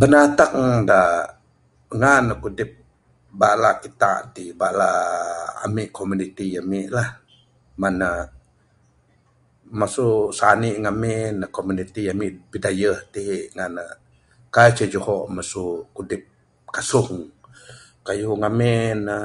[0.00, 0.52] Binatang
[0.90, 1.00] da
[2.00, 2.70] ngan ne kudip
[3.40, 4.90] bala kita ti bala
[5.64, 7.10] ami komuniti ami ti lah.
[7.80, 8.10] Ngan ne
[9.80, 10.08] masu
[10.38, 13.24] sani ngamin komuniti ami bidayuh ti
[13.56, 13.84] ngan ne
[14.54, 15.64] kaik ce juho masu
[15.96, 16.22] kudip
[16.74, 17.14] kasung.
[18.06, 19.18] Kayuh ngamin ne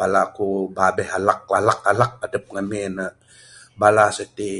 [0.00, 0.46] bala ku
[0.76, 3.08] babeh ku alak alak alak adep ngamin ne
[3.80, 4.52] bala siti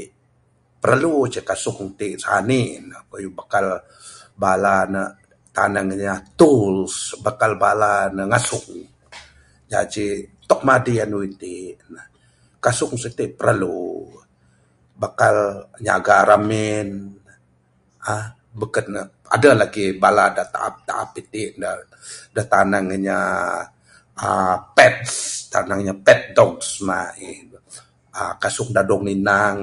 [0.82, 3.66] perlu ce kasung ti sani ne kayuh bakal
[4.43, 5.02] bala ne
[5.57, 6.94] tanang inya tools
[7.25, 8.72] bakal bala ne ngasung
[9.71, 10.07] jaji
[10.48, 11.57] tok madi anu iti
[11.94, 12.02] ne
[12.64, 13.76] kasung siti perlu
[15.02, 15.36] bakal
[15.84, 16.89] nyaga ramin
[18.58, 19.00] beken ne
[19.32, 21.71] adeh lagi bala da taap taap iti ne
[22.34, 23.18] da tanang inya
[24.22, 25.12] uhh pets
[25.48, 27.48] tanang inya pet dogs maih.
[28.12, 29.58] uhh kasung da dog nginang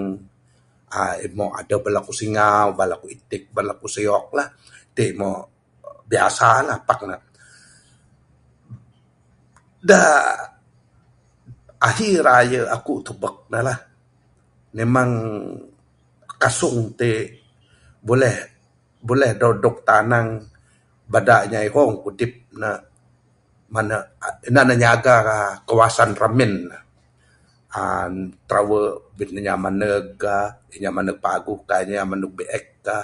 [0.94, 2.68] ain meh adeh bala itik, bala singau
[3.54, 4.50] bala ku siok lah.
[4.98, 5.38] Ti meh
[6.10, 7.16] biasa lah pak ne.
[9.86, 10.02] Da
[11.86, 13.78] ahi raye aku tubek ne lah
[14.74, 15.10] memang
[16.42, 17.38] kasung ti
[18.02, 18.38] buleh
[18.98, 20.42] buleh da dog tanang
[21.06, 22.72] bada inya ihong kudip ne,
[23.70, 23.98] ngan ne
[24.50, 25.16] inan ne nyaga
[25.70, 26.66] kawasan ramin
[27.70, 28.12] uhh
[28.50, 28.82] trawe
[29.14, 30.58] bin ne inya maneg ka.
[30.74, 33.02] Inya maneg paguh ka inya maneg biek ka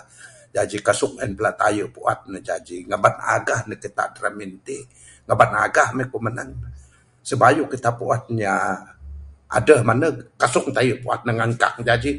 [0.54, 4.82] jaji kasung en taye puan ne jaji agah ne neg kita da ramin ti
[5.30, 6.70] ngaban agah maih ku manang ne
[7.26, 8.54] sabab sibayuh kita puan inya
[9.50, 12.12] adeh maneg, kasung taye puan ne adeh ngangkang jaji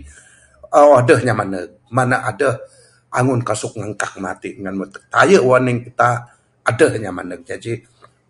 [0.70, 1.68] uhh adeh inya maneg.
[1.94, 2.54] Ne adeh
[3.14, 6.26] angun kasung ngangkang matin ne taye warning kita
[6.66, 7.78] adeh inya maneg jaji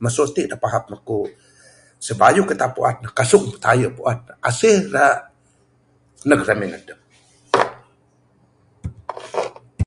[0.04, 1.24] masu ti da paham aku
[1.96, 5.32] sibayuh kita puan ne kasung taye puan ne asih da
[6.28, 7.08] neg ramin adep.